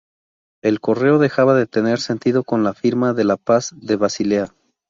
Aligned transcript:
El 0.63 0.79
Correo 0.79 1.19
dejaba 1.19 1.53
de 1.53 1.67
tener 1.67 1.99
sentido 1.99 2.43
con 2.43 2.63
la 2.63 2.73
firma 2.73 3.13
de 3.13 3.23
la 3.23 3.37
Paz 3.37 3.71
de 3.75 3.97
Basilea. 3.97 4.47